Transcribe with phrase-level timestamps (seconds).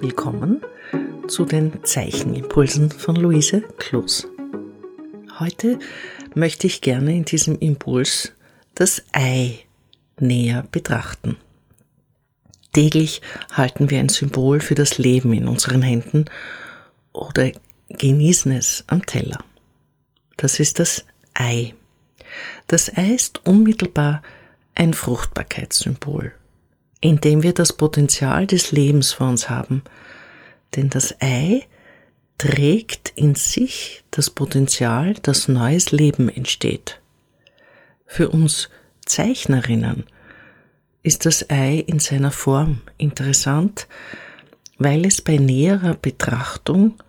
[0.00, 0.62] willkommen
[1.26, 4.28] zu den Zeichenimpulsen von Luise Kloos.
[5.40, 5.78] Heute
[6.34, 8.32] möchte ich gerne in diesem Impuls
[8.74, 9.58] das Ei
[10.20, 11.36] näher betrachten.
[12.72, 13.22] Täglich
[13.52, 16.26] halten wir ein Symbol für das Leben in unseren Händen
[17.12, 17.50] oder
[17.88, 19.42] genießen es am Teller.
[20.36, 21.04] Das ist das
[21.34, 21.74] Ei.
[22.68, 24.22] Das Ei ist unmittelbar
[24.76, 26.32] ein Fruchtbarkeitssymbol,
[27.00, 29.82] in dem wir das Potenzial des Lebens vor uns haben,
[30.76, 31.66] denn das Ei
[32.38, 37.00] trägt in sich das Potenzial, dass neues Leben entsteht.
[38.06, 38.68] Für uns
[39.04, 40.04] Zeichnerinnen
[41.02, 43.86] ist das Ei in seiner Form interessant,
[44.78, 47.02] weil es bei näherer Betrachtung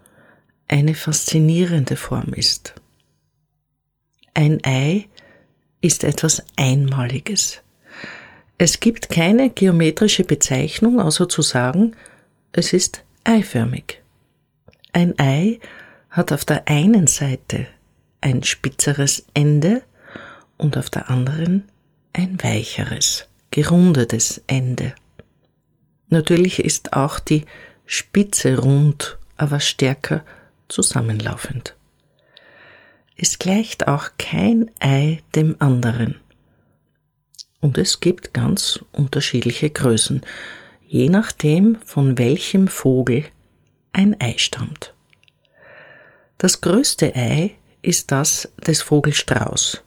[0.67, 2.75] eine faszinierende Form ist.
[4.33, 5.07] Ein Ei
[5.81, 7.61] ist etwas Einmaliges.
[8.61, 11.95] Es gibt keine geometrische Bezeichnung, außer zu sagen,
[12.51, 14.01] es ist eiförmig.
[14.91, 15.61] Ein Ei
[16.09, 17.67] hat auf der einen Seite
[18.19, 19.81] ein spitzeres Ende
[20.57, 21.69] und auf der anderen
[22.11, 24.93] ein weicheres, gerundetes Ende.
[26.09, 27.45] Natürlich ist auch die
[27.85, 30.25] Spitze rund, aber stärker
[30.67, 31.75] zusammenlaufend.
[33.15, 36.19] Es gleicht auch kein Ei dem anderen.
[37.61, 40.21] Und es gibt ganz unterschiedliche Größen,
[40.87, 43.25] je nachdem, von welchem Vogel
[43.91, 44.93] ein Ei stammt.
[46.37, 49.83] Das größte Ei ist das des Vogelstrauß.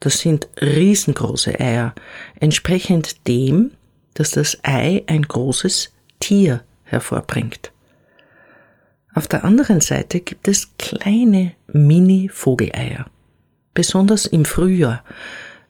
[0.00, 1.94] Das sind riesengroße Eier,
[2.38, 3.72] entsprechend dem,
[4.14, 7.72] dass das Ei ein großes Tier hervorbringt.
[9.14, 13.06] Auf der anderen Seite gibt es kleine Mini-Vogeleier.
[13.74, 15.02] Besonders im Frühjahr,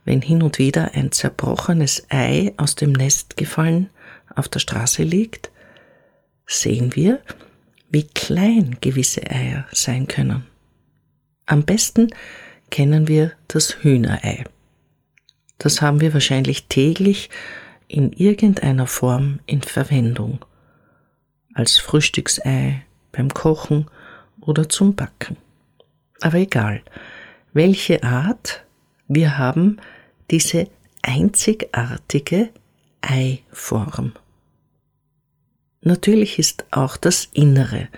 [0.09, 3.91] wenn hin und wieder ein zerbrochenes Ei aus dem Nest gefallen
[4.34, 5.51] auf der Straße liegt,
[6.46, 7.20] sehen wir,
[7.91, 10.47] wie klein gewisse Eier sein können.
[11.45, 12.08] Am besten
[12.70, 14.45] kennen wir das Hühnerei.
[15.58, 17.29] Das haben wir wahrscheinlich täglich
[17.86, 20.42] in irgendeiner Form in Verwendung.
[21.52, 22.83] Als Frühstücksei,
[23.13, 23.91] beim Kochen
[24.41, 25.36] oder zum Backen.
[26.23, 26.80] Aber egal,
[27.52, 28.64] welche Art,
[29.07, 29.79] wir haben
[30.30, 30.68] diese
[31.02, 32.50] einzigartige
[33.00, 34.12] Eiform.
[35.80, 37.89] Natürlich ist auch das Innere,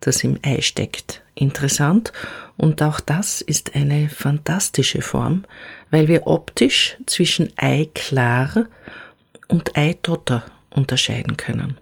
[0.00, 2.12] das im Ei steckt, interessant
[2.56, 5.44] und auch das ist eine fantastische Form,
[5.90, 8.66] weil wir optisch zwischen Eiklar
[9.48, 11.76] und Eidotter unterscheiden können.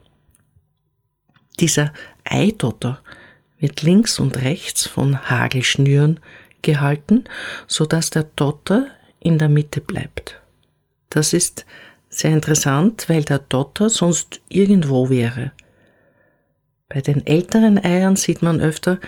[1.61, 1.93] Dieser
[2.25, 3.01] Eidotter
[3.59, 6.21] wird links und rechts von Hagelschnüren
[6.63, 7.25] gehalten,
[7.67, 8.87] so dass der Dotter
[9.21, 10.41] in der Mitte bleibt.
[11.11, 11.67] Das ist
[12.09, 15.53] sehr interessant, weil der Dotter sonst irgendwo wäre.
[16.89, 18.99] Bei den älteren Eiern sieht man öfter,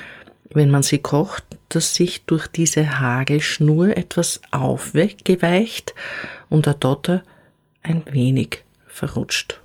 [0.51, 5.95] wenn man sie kocht, dass sich durch diese Hagelschnur etwas aufgeweicht
[6.49, 7.23] und der Dotter
[7.83, 9.61] ein wenig verrutscht.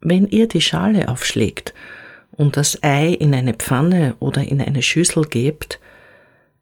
[0.00, 1.72] Wenn ihr die Schale aufschlägt
[2.32, 5.78] und das Ei in eine Pfanne oder in eine Schüssel gebt,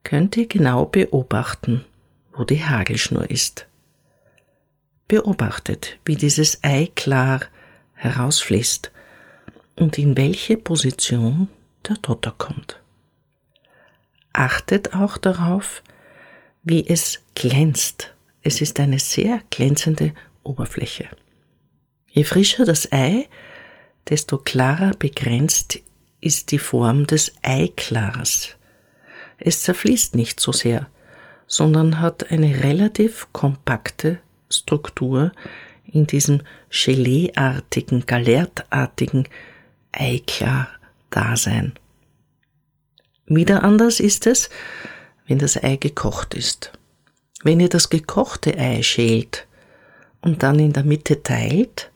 [0.04, 1.84] könnt ihr genau beobachten,
[2.32, 3.66] wo die Hagelschnur ist.
[5.08, 7.42] Beobachtet, wie dieses Ei klar
[7.94, 8.90] herausfließt
[9.76, 11.48] und in welche Position
[11.88, 12.80] der Dotter kommt.
[14.32, 15.82] Achtet auch darauf,
[16.62, 18.14] wie es glänzt.
[18.42, 21.08] Es ist eine sehr glänzende Oberfläche.
[22.08, 23.28] Je frischer das Ei,
[24.08, 25.80] desto klarer begrenzt
[26.20, 28.56] ist die Form des Eiklars.
[29.44, 30.88] Es zerfließt nicht so sehr,
[31.48, 35.32] sondern hat eine relativ kompakte Struktur
[35.84, 39.28] in diesem Geleeartigen, galertartigen
[39.90, 41.72] Eiklar-Dasein.
[43.26, 44.48] Wieder anders ist es,
[45.26, 46.70] wenn das Ei gekocht ist.
[47.42, 49.48] Wenn ihr das gekochte Ei schält
[50.20, 51.90] und dann in der Mitte teilt,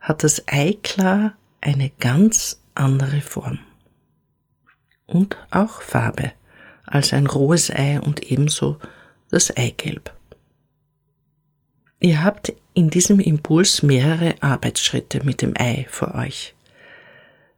[0.00, 3.58] hat das Eiklar eine ganz andere Form.
[5.06, 6.32] Und auch Farbe
[6.86, 8.78] als ein rohes Ei und ebenso
[9.30, 10.12] das Eigelb.
[12.00, 16.54] Ihr habt in diesem Impuls mehrere Arbeitsschritte mit dem Ei vor euch.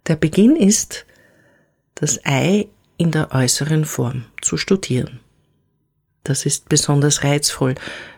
[0.07, 1.05] Der Beginn ist,
[1.97, 5.21] das Ei in der äußeren Form zu studieren.
[6.25, 7.75] Das ist besonders reizvoll,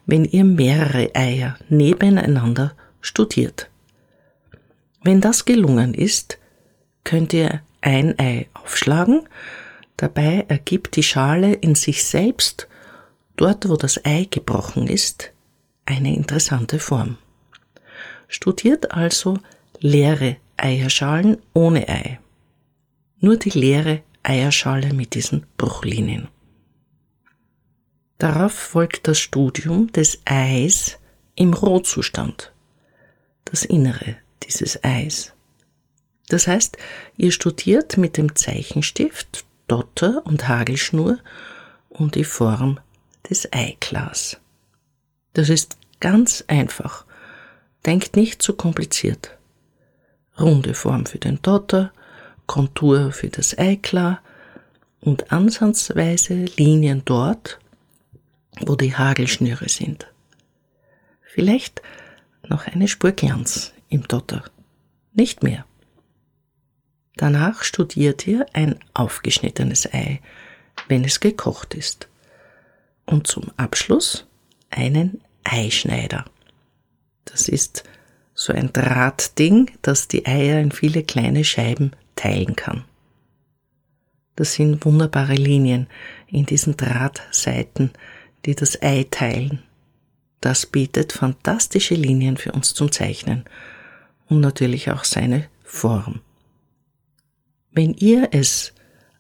[0.07, 3.71] wenn ihr mehrere Eier nebeneinander studiert.
[5.03, 6.39] Wenn das gelungen ist,
[7.05, 9.29] könnt ihr ein Ei aufschlagen,
[10.03, 12.69] dabei ergibt die Schale in sich selbst,
[13.37, 15.33] dort wo das Ei gebrochen ist,
[15.85, 17.19] eine interessante Form.
[18.29, 19.39] Studiert also
[19.81, 22.19] leere Eierschalen ohne Ei.
[23.19, 26.29] Nur die leere Eierschale mit diesen Bruchlinien.
[28.19, 30.99] Darauf folgt das Studium des Eis
[31.35, 32.53] im Rohzustand,
[33.47, 35.33] das Innere dieses Eis.
[36.29, 36.77] Das heißt,
[37.17, 41.19] ihr studiert mit dem Zeichenstift, Dotter und Hagelschnur
[41.91, 42.81] und die Form
[43.29, 44.39] des Eiklas.
[45.35, 47.05] Das ist ganz einfach.
[47.87, 49.39] Denkt nicht zu kompliziert.
[50.41, 51.93] Runde Form für den Dotter,
[52.47, 54.21] Kontur für das Eiklar
[55.01, 57.61] und ansatzweise Linien dort,
[58.59, 60.09] wo die Hagelschnüre sind.
[61.23, 61.81] Vielleicht
[62.49, 64.43] noch eine Spur Glanz im Dotter.
[65.13, 65.65] Nicht mehr.
[67.17, 70.21] Danach studiert ihr ein aufgeschnittenes Ei,
[70.89, 72.09] wenn es gekocht ist.
[73.05, 74.27] Und zum Abschluss
[74.71, 76.25] einen Eischneider.
[77.25, 77.85] Das ist
[78.35, 82.85] so ein Drahtding, das die Eier in viele kleine Scheiben teilen kann.
[84.37, 85.89] Das sind wunderbare Linien
[86.29, 87.91] in diesen Drahtseiten,
[88.47, 89.63] die das Ei teilen.
[90.41, 93.45] Das bietet fantastische Linien für uns zum Zeichnen
[94.29, 96.21] und natürlich auch seine Form.
[97.73, 98.73] Wenn ihr es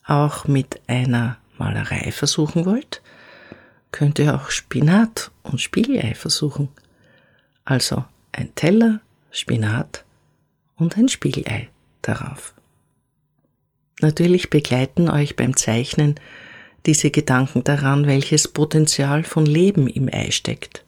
[0.05, 3.03] auch mit einer Malerei versuchen wollt,
[3.93, 6.69] könnt ihr auch Spinat und Spiegelei versuchen.
[7.65, 9.01] Also ein Teller,
[9.31, 10.05] Spinat
[10.77, 11.69] und ein Spiegelei
[12.03, 12.55] darauf.
[14.01, 16.19] Natürlich begleiten euch beim Zeichnen
[16.87, 20.85] diese Gedanken daran, welches Potenzial von Leben im Ei steckt.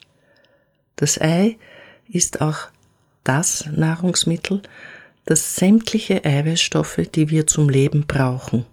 [0.95, 1.57] Das Ei
[2.09, 2.57] ist auch
[3.23, 4.61] das Nahrungsmittel,
[5.25, 8.65] das sämtliche Eiweißstoffe, die wir zum Leben brauchen,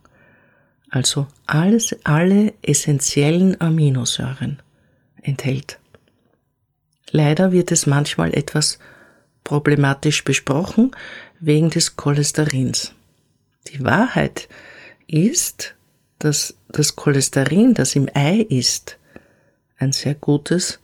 [0.90, 4.60] also alles, alle essentiellen Aminosäuren
[5.22, 5.78] enthält.
[7.12, 8.78] Leider wird es manchmal etwas
[9.44, 10.90] problematisch besprochen
[11.38, 12.92] wegen des Cholesterins.
[13.68, 14.48] Die Wahrheit
[15.06, 15.74] ist,
[16.18, 18.98] dass das Cholesterin, das im Ei ist,
[19.78, 20.80] ein sehr gutes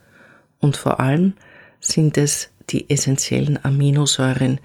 [0.58, 1.34] und vor allem
[1.80, 4.60] sind es die essentiellen Aminosäuren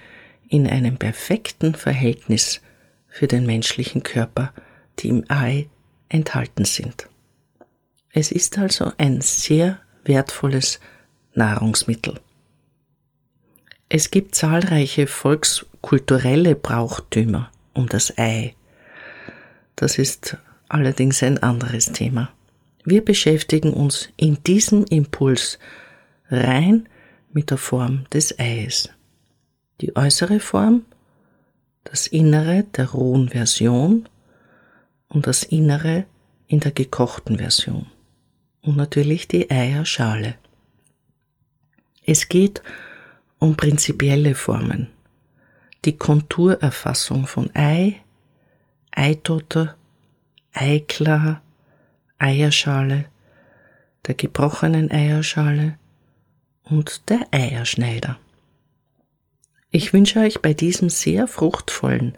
[0.52, 2.62] in einem perfekten Verhältnis
[3.08, 4.54] für den menschlichen Körper,
[5.00, 5.70] die im Ei
[6.10, 7.08] enthalten sind.
[8.12, 10.82] Es ist also ein sehr wertvolles
[11.34, 12.20] Nahrungsmittel.
[13.88, 18.54] Es gibt zahlreiche volkskulturelle Brauchtümer um das Ei.
[19.78, 20.38] Das ist
[20.68, 22.30] allerdings ein anderes Thema.
[22.84, 25.60] Wir beschäftigen uns in diesem Impuls
[26.30, 26.90] rein
[27.32, 28.90] mit der Form des Eis.
[29.82, 30.86] Die äußere Form,
[31.84, 34.08] das Innere der rohen Version
[35.08, 36.06] und das Innere
[36.46, 37.88] in der gekochten Version.
[38.62, 40.36] Und natürlich die Eierschale.
[42.06, 42.62] Es geht
[43.40, 44.88] um prinzipielle Formen,
[45.84, 48.02] die Konturerfassung von Ei,
[48.92, 49.76] Eitotter,
[50.54, 51.42] Eiklar,
[52.20, 53.06] Eierschale,
[54.06, 55.80] der gebrochenen Eierschale
[56.66, 58.20] und der Eierschneider.
[59.74, 62.18] Ich wünsche euch bei diesem sehr fruchtvollen,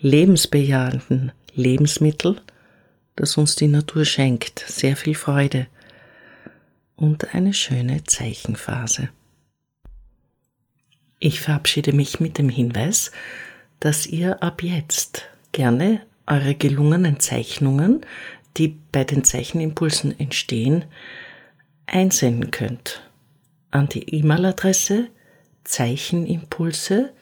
[0.00, 2.40] lebensbejahenden Lebensmittel,
[3.16, 5.66] das uns die Natur schenkt, sehr viel Freude
[6.96, 9.10] und eine schöne Zeichenphase.
[11.18, 13.12] Ich verabschiede mich mit dem Hinweis,
[13.78, 18.06] dass ihr ab jetzt gerne eure gelungenen Zeichnungen,
[18.56, 20.86] die bei den Zeichenimpulsen entstehen,
[21.84, 23.02] einsenden könnt
[23.70, 25.08] an die E-Mail-Adresse
[25.66, 27.12] zeichenimpulse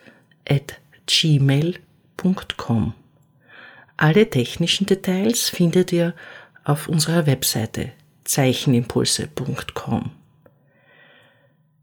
[0.49, 2.95] at gmail.com.
[3.97, 6.15] Alle technischen Details findet ihr
[6.65, 7.93] auf unserer Webseite
[8.25, 10.11] zeichenimpulse.com.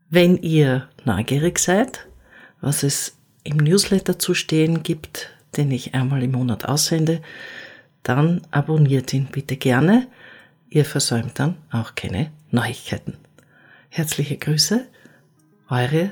[0.10, 2.08] Wenn ihr neugierig seid,
[2.60, 7.22] was es im Newsletter zu stehen gibt, den ich einmal im Monat aussende,
[8.04, 10.08] dann abonniert ihn bitte gerne.
[10.70, 13.18] Ihr versäumt dann auch keine Neuigkeiten.
[13.90, 14.88] Herzliche Grüße,
[15.70, 16.12] eure